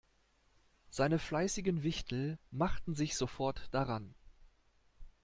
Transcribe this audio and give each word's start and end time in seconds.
Seine 0.89 1.19
fleißigen 1.19 1.83
Wichtel 1.83 2.39
machten 2.49 2.95
sich 2.95 3.15
sofort 3.15 3.69
daran. 3.71 4.15